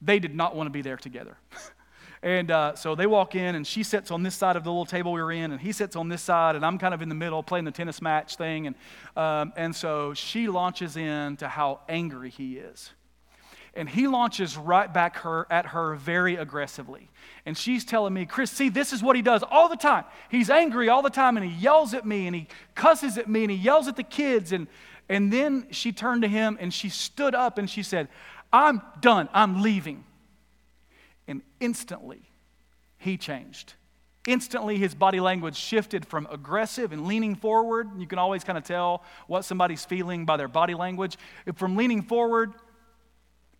[0.00, 1.36] they did not want to be there together.
[2.22, 4.84] And uh, so they walk in, and she sits on this side of the little
[4.84, 7.08] table we were in, and he sits on this side, and I'm kind of in
[7.08, 8.66] the middle playing the tennis match thing.
[8.66, 8.76] And,
[9.16, 12.90] um, and so she launches into how angry he is.
[13.72, 17.08] And he launches right back her, at her very aggressively.
[17.46, 20.04] And she's telling me, Kris, see, this is what he does all the time.
[20.28, 23.44] He's angry all the time, and he yells at me, and he cusses at me,
[23.44, 24.52] and he yells at the kids.
[24.52, 24.66] And,
[25.08, 28.08] and then she turned to him, and she stood up, and she said,
[28.52, 29.30] I'm done.
[29.32, 30.04] I'm leaving.
[31.30, 32.22] And instantly,
[32.98, 33.74] he changed.
[34.26, 37.88] Instantly, his body language shifted from aggressive and leaning forward.
[37.96, 41.16] You can always kind of tell what somebody's feeling by their body language.
[41.54, 42.52] From leaning forward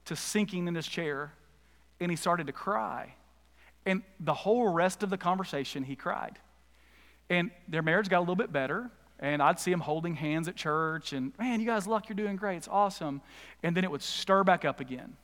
[0.06, 1.32] to sinking in his chair,
[2.00, 3.14] and he started to cry.
[3.86, 6.40] And the whole rest of the conversation, he cried.
[7.28, 8.90] And their marriage got a little bit better.
[9.20, 12.36] And I'd see them holding hands at church, and man, you guys luck, you're doing
[12.36, 12.56] great.
[12.56, 13.22] It's awesome.
[13.62, 15.16] And then it would stir back up again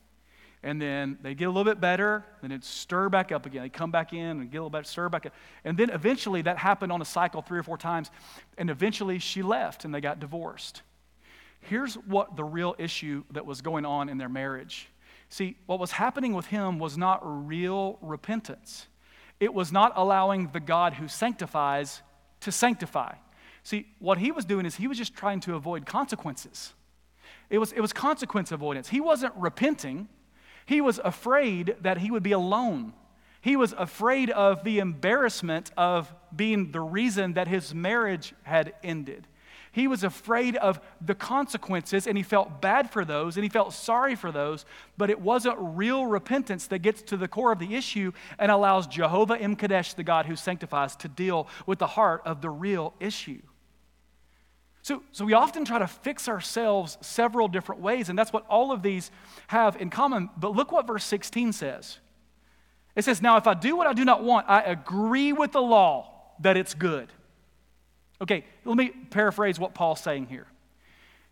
[0.63, 3.61] and then they get a little bit better, then it stir back up again.
[3.61, 5.33] They come back in and get a little better, stir back up.
[5.63, 8.09] And then eventually that happened on a cycle three or four times,
[8.57, 10.81] and eventually she left and they got divorced.
[11.61, 14.89] Here's what the real issue that was going on in their marriage.
[15.29, 18.87] See, what was happening with him was not real repentance.
[19.39, 22.01] It was not allowing the God who sanctifies
[22.41, 23.15] to sanctify.
[23.63, 26.73] See, what he was doing is he was just trying to avoid consequences.
[27.49, 28.87] It was, it was consequence avoidance.
[28.87, 30.07] He wasn't repenting,
[30.67, 32.93] he was afraid that he would be alone.
[33.39, 39.27] He was afraid of the embarrassment of being the reason that his marriage had ended.
[39.71, 43.73] He was afraid of the consequences and he felt bad for those and he felt
[43.73, 44.65] sorry for those,
[44.97, 48.87] but it wasn't real repentance that gets to the core of the issue and allows
[48.87, 53.41] Jehovah M'Kaddesh, the God who sanctifies, to deal with the heart of the real issue.
[54.87, 58.71] So, so we often try to fix ourselves several different ways, and that's what all
[58.71, 59.11] of these
[59.47, 60.29] have in common.
[60.37, 61.97] But look what verse 16 says.
[62.95, 65.61] It says, Now if I do what I do not want, I agree with the
[65.61, 67.09] law that it's good.
[68.21, 70.47] Okay, let me paraphrase what Paul's saying here.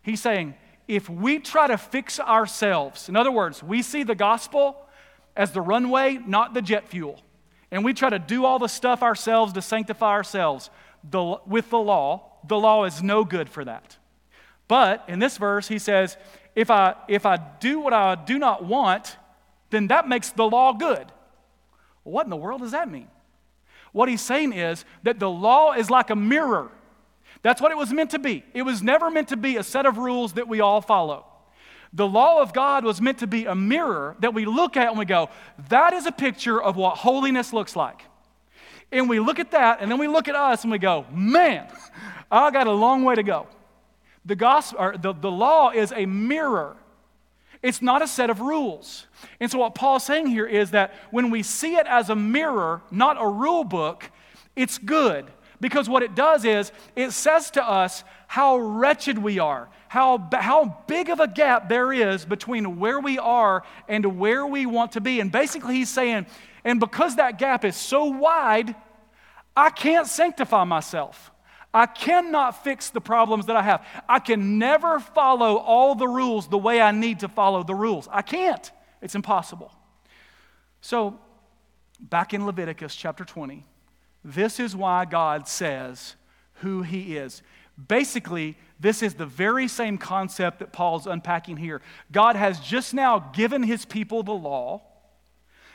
[0.02, 0.54] He's saying,
[0.86, 4.76] if we try to fix ourselves, in other words, we see the gospel
[5.34, 7.22] as the runway, not the jet fuel,
[7.70, 10.68] and we try to do all the stuff ourselves to sanctify ourselves
[11.10, 13.96] the, with the law, the law is no good for that.
[14.68, 16.16] But in this verse, he says,
[16.54, 19.16] if I, if I do what I do not want,
[19.70, 21.06] then that makes the law good.
[22.02, 23.08] what in the world does that mean?
[23.92, 26.70] What he's saying is that the law is like a mirror.
[27.42, 28.44] That's what it was meant to be.
[28.54, 31.26] It was never meant to be a set of rules that we all follow.
[31.92, 34.98] The law of God was meant to be a mirror that we look at and
[34.98, 35.30] we go,
[35.68, 38.02] that is a picture of what holiness looks like.
[38.92, 41.66] And we look at that and then we look at us and we go, man,
[42.30, 43.46] I got a long way to go.
[44.24, 46.76] The, gospel, or the, the law is a mirror
[47.62, 49.06] it's not a set of rules.
[49.40, 52.82] And so, what Paul's saying here is that when we see it as a mirror,
[52.90, 54.10] not a rule book,
[54.54, 55.26] it's good.
[55.58, 60.84] Because what it does is it says to us how wretched we are, how, how
[60.86, 65.00] big of a gap there is between where we are and where we want to
[65.00, 65.18] be.
[65.18, 66.26] And basically, he's saying,
[66.66, 68.74] and because that gap is so wide,
[69.56, 71.30] I can't sanctify myself.
[71.72, 73.86] I cannot fix the problems that I have.
[74.08, 78.08] I can never follow all the rules the way I need to follow the rules.
[78.10, 78.68] I can't.
[79.00, 79.72] It's impossible.
[80.80, 81.20] So,
[82.00, 83.64] back in Leviticus chapter 20,
[84.24, 86.16] this is why God says
[86.54, 87.42] who He is.
[87.86, 91.80] Basically, this is the very same concept that Paul's unpacking here.
[92.10, 94.82] God has just now given His people the law.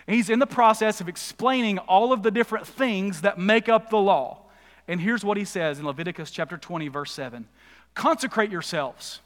[0.08, 3.98] He's in the process of explaining all of the different things that make up the
[3.98, 4.40] law.
[4.88, 7.48] And here's what he says in Leviticus chapter 20, verse 7
[7.94, 9.20] Consecrate yourselves,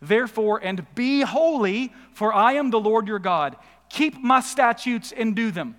[0.00, 3.56] therefore, and be holy, for I am the Lord your God.
[3.88, 5.76] Keep my statutes and do them.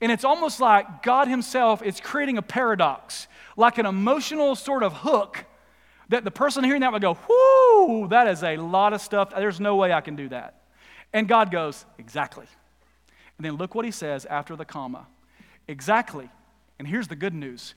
[0.00, 4.92] And it's almost like God Himself is creating a paradox, like an emotional sort of
[4.92, 5.44] hook
[6.10, 9.30] that the person hearing that would go, Whoo, that is a lot of stuff.
[9.34, 10.62] There's no way I can do that.
[11.12, 12.46] And God goes, Exactly.
[13.38, 15.06] And then look what He says after the comma.
[15.68, 16.28] Exactly.
[16.78, 17.74] And here's the good news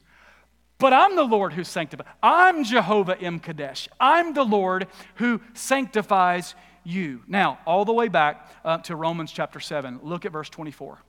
[0.79, 2.07] but I'm the Lord who sanctifies.
[2.21, 3.87] I'm Jehovah M'Kaddesh.
[3.99, 7.23] I'm the Lord who sanctifies you.
[7.27, 10.99] Now, all the way back uh, to Romans chapter 7, look at verse 24.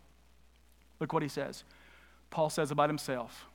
[1.01, 1.65] Look what he says.
[2.31, 3.47] Paul says about himself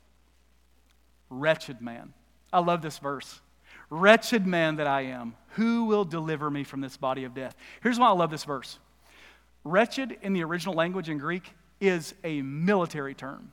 [1.30, 2.14] Wretched man.
[2.52, 3.42] I love this verse.
[3.90, 7.56] Wretched man that I am, who will deliver me from this body of death?
[7.82, 8.78] Here's why I love this verse.
[9.64, 13.52] Wretched in the original language in Greek is a military term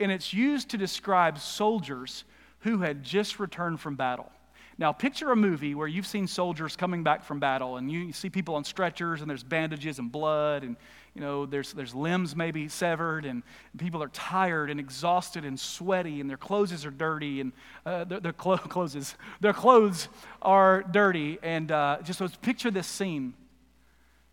[0.00, 2.24] and it's used to describe soldiers
[2.60, 4.30] who had just returned from battle.
[4.78, 8.28] Now, picture a movie where you've seen soldiers coming back from battle, and you see
[8.28, 10.76] people on stretchers, and there's bandages and blood, and
[11.14, 13.42] you know there's there's limbs maybe severed, and
[13.78, 17.52] people are tired and exhausted and sweaty, and their clothes are dirty, and
[17.86, 20.08] uh, their, their clo- clothes their clothes
[20.42, 23.32] are dirty, and uh, just so picture this scene.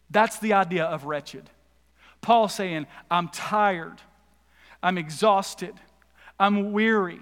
[0.09, 1.49] That's the idea of wretched.
[2.21, 4.01] Paul saying, "I'm tired."
[4.83, 5.73] I'm exhausted.
[6.37, 7.21] I'm weary.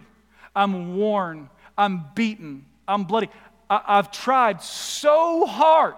[0.56, 1.50] I'm worn.
[1.78, 2.66] I'm beaten.
[2.88, 3.30] I'm bloody.
[3.70, 5.96] I- have tried so hard.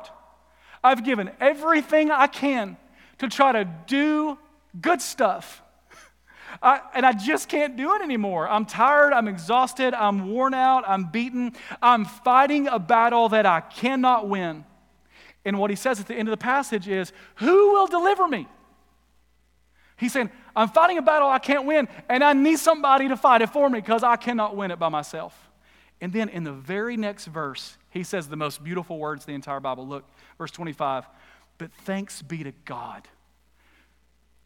[0.83, 2.77] I've given everything I can
[3.19, 4.37] to try to do
[4.79, 5.61] good stuff.
[6.61, 8.47] I, and I just can't do it anymore.
[8.47, 9.13] I'm tired.
[9.13, 9.93] I'm exhausted.
[9.93, 10.83] I'm worn out.
[10.85, 11.53] I'm beaten.
[11.81, 14.65] I'm fighting a battle that I cannot win.
[15.45, 18.47] And what he says at the end of the passage is, Who will deliver me?
[19.97, 23.41] He's saying, I'm fighting a battle I can't win, and I need somebody to fight
[23.41, 25.49] it for me because I cannot win it by myself.
[26.01, 29.35] And then in the very next verse, he says the most beautiful words in the
[29.35, 29.87] entire Bible.
[29.87, 30.03] Look,
[30.37, 31.05] verse 25.
[31.57, 33.07] But thanks be to God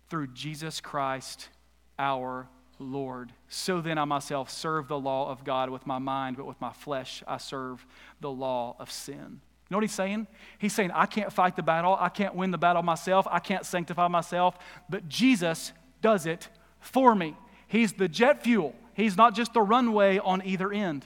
[0.09, 1.49] through Jesus Christ
[1.97, 2.47] our
[2.79, 3.31] Lord.
[3.47, 6.71] So then I myself serve the law of God with my mind, but with my
[6.73, 7.85] flesh I serve
[8.21, 9.41] the law of sin.
[9.69, 10.27] You know what he's saying?
[10.59, 11.97] He's saying, I can't fight the battle.
[11.99, 13.27] I can't win the battle myself.
[13.29, 14.57] I can't sanctify myself.
[14.89, 16.47] But Jesus does it
[16.79, 17.35] for me.
[17.67, 21.05] He's the jet fuel, He's not just the runway on either end.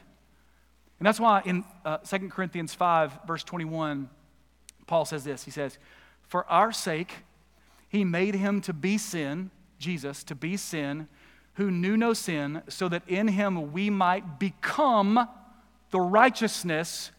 [1.00, 4.08] And that's why in uh, 2 Corinthians 5, verse 21,
[4.86, 5.80] Paul says this He says,
[6.28, 7.12] For our sake,
[7.90, 11.08] he made him to be sin, Jesus, to be sin,
[11.56, 15.28] who knew no sin, so that in him we might become
[15.90, 17.12] the righteousness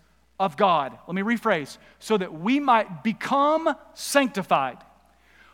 [0.42, 0.98] of God.
[1.07, 4.78] Let me rephrase so that we might become sanctified.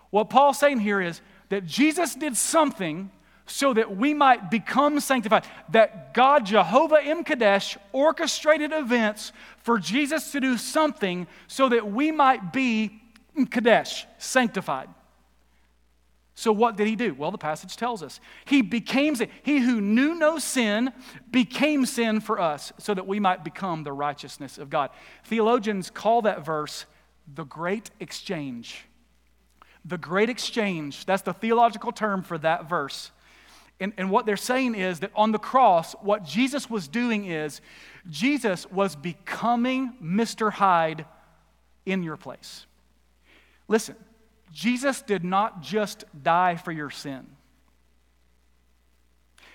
[0.09, 1.21] What Paul's saying here is
[1.51, 3.11] that Jesus did something
[3.45, 5.45] so that we might become sanctified.
[5.71, 12.51] That God, Jehovah M'Kaddesh, orchestrated events for Jesus to do something so that we might
[12.51, 13.03] be
[13.51, 14.89] Kadesh, sanctified.
[16.39, 17.15] So, what did he do?
[17.15, 18.21] Well, the passage tells us.
[18.45, 19.29] He became sin.
[19.43, 20.93] He who knew no sin
[21.33, 24.91] became sin for us so that we might become the righteousness of God.
[25.25, 26.87] Theologians call that verse
[27.35, 28.85] the great exchange.
[29.85, 33.11] The great exchange, that's the theological term for that verse.
[33.81, 37.61] And, and what they're saying is that on the cross, what Jesus was doing is
[38.09, 40.53] Jesus was becoming Mr.
[40.53, 41.05] Hyde
[41.85, 42.65] in your place.
[43.67, 43.97] Listen,
[44.53, 47.27] Jesus did not just die for your sin.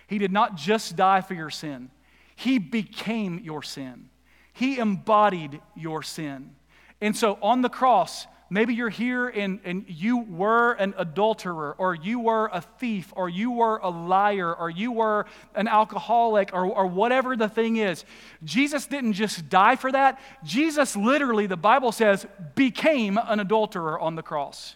[0.08, 1.90] He did not just die for your sin.
[2.36, 4.10] He became your sin.
[4.54, 6.56] He embodied your sin.
[7.02, 11.96] And so on the cross, maybe you're here and, and you were an adulterer, or
[11.96, 15.26] you were a thief, or you were a liar, or you were
[15.56, 18.06] an alcoholic, or, or whatever the thing is.
[18.44, 20.22] Jesus didn't just die for that.
[20.44, 24.76] Jesus literally, the Bible says, became an adulterer on the cross.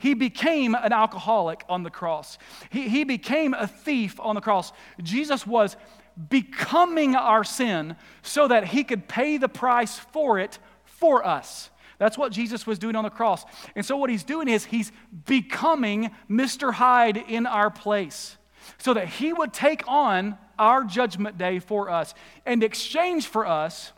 [0.00, 2.38] He became an alcoholic on the cross.
[2.70, 4.72] He, he became a thief on the cross.
[5.02, 5.76] Jesus was
[6.30, 11.68] becoming our sin so that he could pay the price for it for us.
[11.98, 13.44] That's what Jesus was doing on the cross.
[13.76, 14.90] And so, what he's doing is he's
[15.26, 16.72] becoming Mr.
[16.72, 18.38] Hyde in our place
[18.78, 22.14] so that he would take on our judgment day for us
[22.46, 23.92] and exchange for us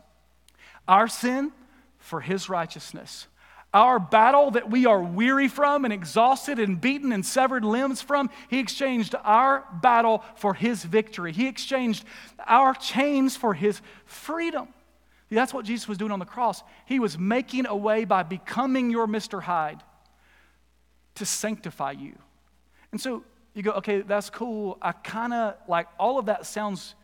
[0.85, 1.53] our sin
[1.97, 3.27] for his righteousness.
[3.73, 8.29] Our battle that we are weary from and exhausted and beaten and severed limbs from,
[8.49, 11.31] He exchanged our battle for His victory.
[11.31, 12.05] He exchanged
[12.45, 14.67] our chains for His freedom.
[15.31, 16.61] That's what Jesus was doing on the cross.
[16.85, 19.41] He was making a way by becoming your Mr.
[19.41, 19.81] Hyde
[21.15, 22.13] to sanctify you.
[22.91, 24.77] And so you go, okay, that's cool.
[24.81, 26.95] I kind of like all of that sounds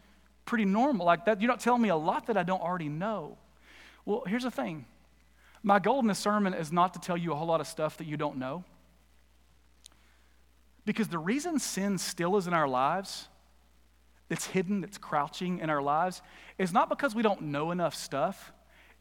[0.46, 1.06] pretty normal.
[1.06, 3.38] Like that, you're not telling me a lot that I don't already know.
[4.06, 4.86] Well, here's the thing
[5.64, 7.98] my goal in this sermon is not to tell you a whole lot of stuff
[7.98, 8.64] that you don't know.
[10.86, 13.28] Because the reason sin still is in our lives,
[14.30, 16.22] it's hidden, it's crouching in our lives,
[16.58, 18.52] is not because we don't know enough stuff,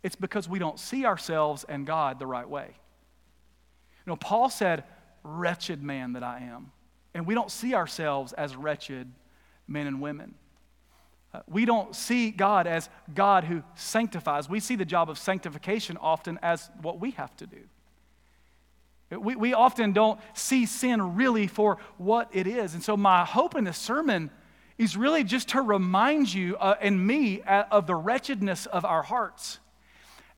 [0.03, 2.67] it's because we don't see ourselves and God the right way.
[4.07, 4.85] You know, Paul said,
[5.25, 6.73] Wretched man that I am.
[7.13, 9.13] And we don't see ourselves as wretched
[9.67, 10.35] men and women.
[11.33, 14.49] Uh, we don't see God as God who sanctifies.
[14.49, 17.61] We see the job of sanctification often as what we have to do.
[19.11, 22.75] We, we often don't see sin really for what it is.
[22.75, 24.31] And so, my hope in this sermon
[24.77, 29.03] is really just to remind you uh, and me uh, of the wretchedness of our
[29.03, 29.59] hearts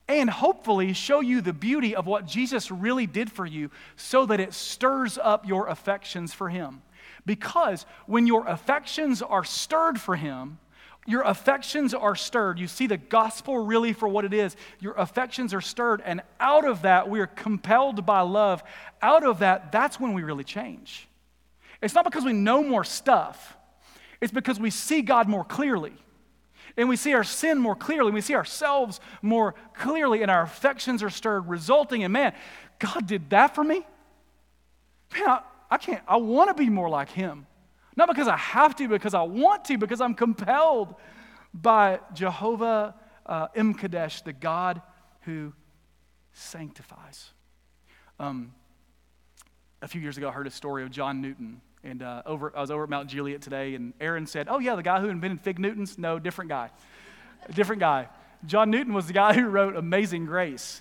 [0.09, 4.41] and hopefully show you the beauty of what Jesus really did for you so that
[4.41, 6.83] it stirs up your affections for Him.
[7.27, 10.59] Because when your affections are stirred for Him,
[11.07, 12.59] your affections are stirred.
[12.59, 14.55] You see the gospel really for what it is.
[14.81, 18.63] Your affections are stirred, and out of that, we are compelled by love.
[19.01, 21.09] Out of that, that's when we really change.
[21.83, 23.57] It's not because we know more stuff,
[24.21, 25.95] it's because we see God more clearly.
[26.77, 28.13] And we see our sin more clearly.
[28.13, 32.33] We see ourselves more clearly, and our affections are stirred, resulting in, man,
[32.79, 33.85] God did that for me?
[35.13, 37.47] Man, I, I can't, I want to be more like Him.
[38.01, 40.95] Not because I have to, because I want to, because I'm compelled
[41.53, 42.95] by Jehovah
[43.27, 44.81] uh, M'Kaddesh, the God
[45.27, 45.53] who
[46.33, 47.29] sanctifies.
[48.19, 48.55] Um,
[49.83, 51.61] a few years ago, I heard a story of John Newton.
[51.85, 54.77] And uh, over, I was over at Mount Juliet today, and Aaron said, Oh, yeah,
[54.77, 55.99] the guy who invented fig Newtons?
[55.99, 56.71] No, different guy.
[57.53, 58.09] different guy.
[58.47, 60.81] John Newton was the guy who wrote Amazing Grace.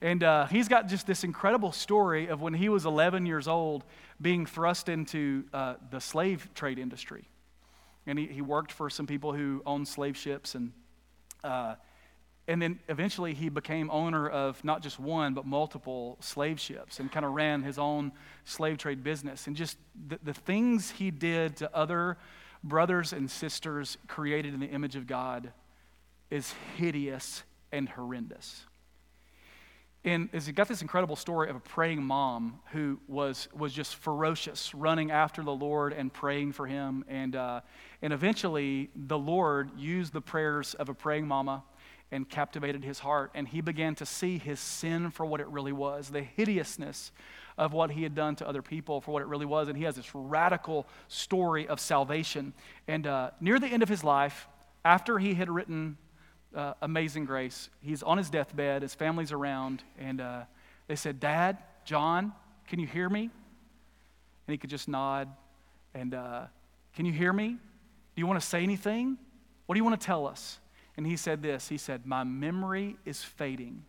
[0.00, 3.84] And uh, he's got just this incredible story of when he was 11 years old
[4.20, 7.28] being thrust into uh, the slave trade industry.
[8.06, 10.54] And he, he worked for some people who owned slave ships.
[10.54, 10.72] And,
[11.42, 11.76] uh,
[12.46, 17.10] and then eventually he became owner of not just one, but multiple slave ships and
[17.10, 18.12] kind of ran his own
[18.44, 19.46] slave trade business.
[19.46, 19.78] And just
[20.08, 22.18] the, the things he did to other
[22.62, 25.52] brothers and sisters created in the image of God
[26.30, 28.66] is hideous and horrendous
[30.06, 33.96] and is he got this incredible story of a praying mom who was, was just
[33.96, 37.04] ferocious, running after the Lord and praying for him.
[37.08, 37.62] And, uh,
[38.00, 41.64] and eventually, the Lord used the prayers of a praying mama
[42.12, 43.32] and captivated his heart.
[43.34, 47.10] And he began to see his sin for what it really was the hideousness
[47.58, 49.66] of what he had done to other people for what it really was.
[49.66, 52.54] And he has this radical story of salvation.
[52.86, 54.46] And uh, near the end of his life,
[54.84, 55.96] after he had written
[56.56, 60.42] uh, Amazing Grace, he's on his deathbed, his family's around, and uh,
[60.88, 62.32] they said, Dad, John,
[62.66, 63.22] can you hear me?
[63.22, 65.28] And he could just nod
[65.94, 66.44] and, uh,
[66.94, 67.48] Can you hear me?
[67.48, 69.18] Do you want to say anything?
[69.66, 70.58] What do you want to tell us?
[70.96, 73.84] And he said this He said, My memory is fading,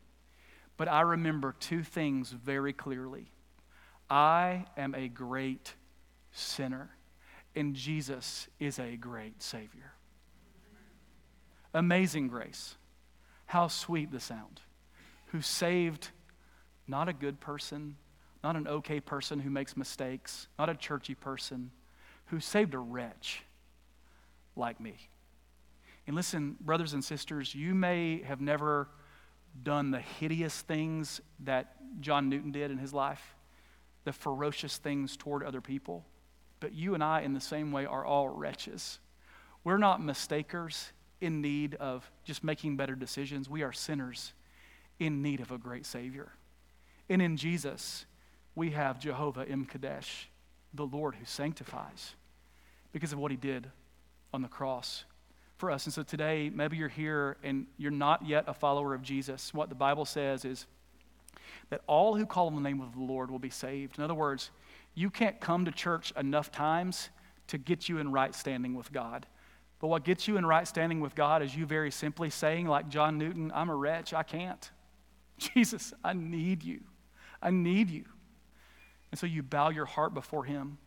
[0.75, 3.31] but I remember two things very clearly.
[4.09, 5.73] I am a great
[6.31, 6.89] sinner,
[7.55, 9.93] and Jesus is a great Savior.
[11.73, 12.75] Amazing grace.
[13.47, 14.61] How sweet the sound.
[15.27, 16.09] Who saved
[16.87, 17.97] not a good person,
[18.43, 21.71] not an okay person who makes mistakes, not a churchy person,
[22.27, 23.43] who saved a wretch
[24.55, 24.95] like me.
[26.05, 28.87] And listen, brothers and sisters, you may have never
[29.63, 33.35] done the hideous things that John Newton did in his life,
[34.05, 36.05] the ferocious things toward other people.
[36.59, 38.99] But you and I, in the same way, are all wretches.
[39.63, 40.91] We're not mistakers
[41.21, 43.49] in need of just making better decisions.
[43.49, 44.33] We are sinners
[44.99, 46.31] in need of a great Savior.
[47.09, 48.05] And in Jesus,
[48.55, 50.25] we have Jehovah M'Kaddesh,
[50.73, 52.15] the Lord who sanctifies,
[52.91, 53.69] because of what he did
[54.33, 55.05] on the cross
[55.57, 55.85] for us.
[55.85, 59.53] And so today, maybe you're here and you're not yet a follower of Jesus.
[59.53, 60.65] What the Bible says is
[61.69, 63.97] that all who call on the name of the Lord will be saved.
[63.97, 64.51] In other words,
[64.93, 67.09] you can't come to church enough times
[67.47, 69.25] to get you in right standing with God.
[69.79, 72.89] But what gets you in right standing with God is you very simply saying, like
[72.89, 74.69] John Newton, I'm a wretch, I can't.
[75.37, 76.81] Jesus, I need you.
[77.41, 78.05] I need you.
[79.11, 80.77] And so you bow your heart before Him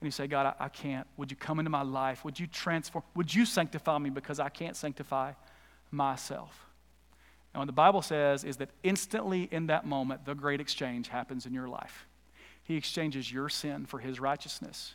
[0.00, 1.06] and you say, God, I, I, can't.
[1.18, 2.24] Would you come into my life?
[2.24, 3.04] Would you transform?
[3.14, 5.32] Would you sanctify me because I can't sanctify
[5.90, 6.66] myself?
[7.52, 11.46] And what the Bible says is that instantly in that moment, the great exchange happens
[11.46, 12.06] in your life.
[12.62, 14.94] He exchanges your sin for his righteousness.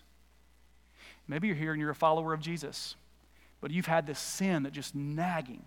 [1.27, 2.95] Maybe you're here and you're a follower of Jesus,
[3.65, 5.63] but you've had this sin that just nagging.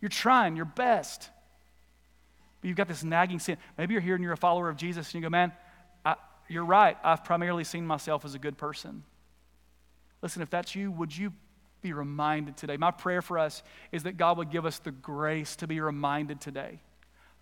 [0.00, 1.30] You're trying your best,
[2.60, 3.58] but you've got this nagging sin.
[3.78, 5.52] Maybe you're here and you're a follower of Jesus and you go, man,
[6.48, 6.96] you're right.
[7.04, 9.04] I've primarily seen myself as a good person.
[10.20, 11.32] Listen, if that's you, would you
[11.80, 12.76] be reminded today?
[12.76, 16.40] My prayer for us is that God would give us the grace to be reminded
[16.40, 16.80] today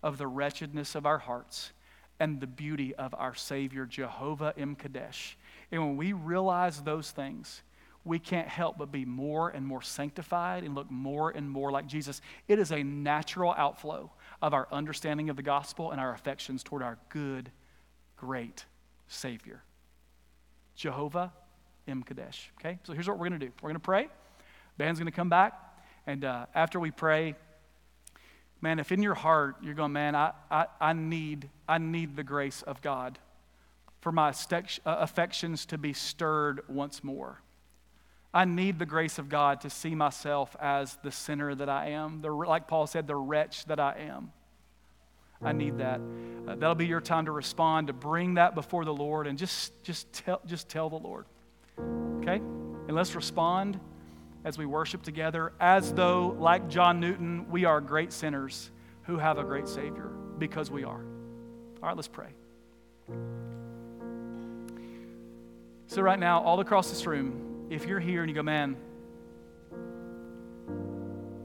[0.03, 1.71] of the wretchedness of our hearts
[2.19, 5.33] and the beauty of our Savior, Jehovah M'Kaddesh.
[5.71, 7.63] And when we realize those things,
[8.05, 11.87] we can't help but be more and more sanctified and look more and more like
[11.87, 12.21] Jesus.
[12.47, 16.83] It is a natural outflow of our understanding of the gospel and our affections toward
[16.83, 17.51] our good,
[18.15, 18.65] great
[19.07, 19.63] Savior.
[20.75, 21.33] Jehovah
[21.87, 22.49] M'Kaddesh.
[22.59, 22.77] Okay?
[22.83, 24.07] So here's what we're going to do we're going to pray.
[24.77, 25.59] Band's going to come back.
[26.05, 27.35] And uh, after we pray,
[28.61, 32.23] man, if in your heart you're going, man, I, I, I, need, I need the
[32.23, 33.17] grace of God
[34.01, 37.41] for my uh, affections to be stirred once more.
[38.35, 42.19] I need the grace of God to see myself as the sinner that I am,
[42.19, 44.33] the, like Paul said, the wretch that I am.
[45.41, 46.01] I need that.
[46.45, 49.81] Uh, that'll be your time to respond, to bring that before the Lord, and just,
[49.83, 51.25] just, tell, just tell the Lord.
[51.79, 52.35] Okay?
[52.35, 53.79] And let's respond
[54.43, 58.69] as we worship together as though, like John Newton, we are great sinners
[59.03, 61.05] who have a great Savior, because we are.
[61.81, 62.27] All right, let's pray.
[65.87, 68.77] So, right now, all across this room, if you're here and you go, man,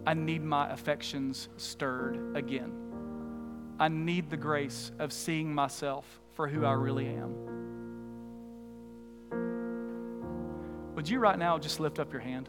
[0.06, 2.72] I need my affections stirred again.
[3.78, 7.34] I need the grace of seeing myself for who I really am.
[10.94, 12.48] Would you right now just lift up your hand?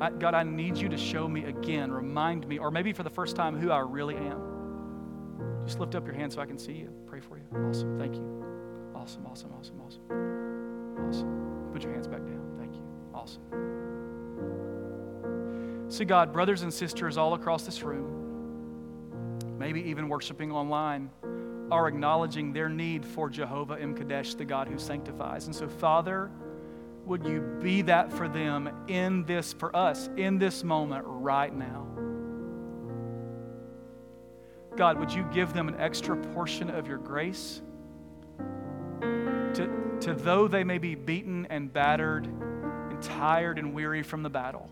[0.00, 3.10] I, God, I need you to show me again, remind me, or maybe for the
[3.10, 5.62] first time, who I really am.
[5.66, 6.92] Just lift up your hand so I can see you.
[7.06, 7.44] Pray for you.
[7.68, 7.98] Awesome.
[7.98, 8.92] Thank you.
[8.94, 11.08] Awesome, awesome, awesome, awesome.
[11.08, 11.70] Awesome.
[11.72, 12.54] Put your hands back down.
[12.58, 12.91] Thank you.
[13.14, 13.42] Awesome.
[15.88, 21.10] See, God, brothers and sisters all across this room, maybe even worshiping online,
[21.70, 25.46] are acknowledging their need for Jehovah M'Kaddesh, the God who sanctifies.
[25.46, 26.30] And so, Father,
[27.04, 31.86] would you be that for them in this, for us, in this moment right now?
[34.76, 37.60] God, would you give them an extra portion of your grace?
[39.00, 42.26] To, to though they may be beaten and battered
[43.02, 44.70] tired and weary from the battle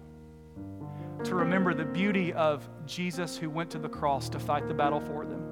[1.25, 5.01] to remember the beauty of Jesus who went to the cross to fight the battle
[5.01, 5.45] for them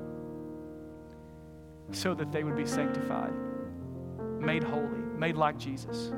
[1.92, 3.32] so that they would be sanctified,
[4.38, 6.12] made holy, made like Jesus.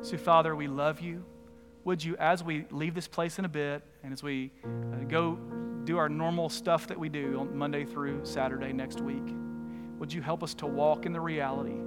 [0.00, 1.24] So, Father, we love you.
[1.84, 5.38] Would you, as we leave this place in a bit And as we uh, go
[5.84, 9.34] do our normal stuff that we do on Monday through Saturday next week,
[9.98, 11.78] would you help us to walk in the reality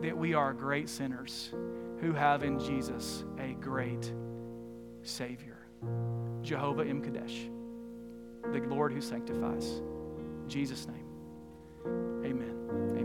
[0.00, 1.52] that we are great sinners
[2.00, 4.12] who have in Jesus a great
[5.02, 5.58] Savior,
[6.42, 7.50] Jehovah M'Kaddesh,
[8.52, 9.80] the Lord who sanctifies.
[10.18, 11.06] In Jesus' name,
[12.24, 12.95] amen.